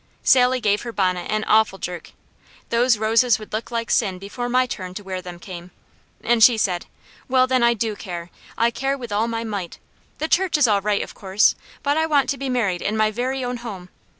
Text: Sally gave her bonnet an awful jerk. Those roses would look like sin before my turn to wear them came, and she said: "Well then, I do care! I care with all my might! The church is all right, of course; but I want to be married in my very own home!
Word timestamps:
Sally 0.23 0.59
gave 0.59 0.81
her 0.81 0.91
bonnet 0.91 1.29
an 1.29 1.43
awful 1.43 1.77
jerk. 1.77 2.13
Those 2.69 2.97
roses 2.97 3.37
would 3.37 3.53
look 3.53 3.69
like 3.69 3.91
sin 3.91 4.17
before 4.17 4.49
my 4.49 4.65
turn 4.65 4.95
to 4.95 5.03
wear 5.03 5.21
them 5.21 5.37
came, 5.37 5.69
and 6.23 6.43
she 6.43 6.57
said: 6.57 6.87
"Well 7.27 7.45
then, 7.45 7.61
I 7.61 7.75
do 7.75 7.95
care! 7.95 8.31
I 8.57 8.71
care 8.71 8.97
with 8.97 9.11
all 9.11 9.27
my 9.27 9.43
might! 9.43 9.77
The 10.17 10.27
church 10.27 10.57
is 10.57 10.67
all 10.67 10.81
right, 10.81 11.03
of 11.03 11.13
course; 11.13 11.53
but 11.83 11.97
I 11.97 12.07
want 12.07 12.29
to 12.31 12.39
be 12.39 12.49
married 12.49 12.81
in 12.81 12.97
my 12.97 13.11
very 13.11 13.45
own 13.45 13.57
home! 13.57 13.89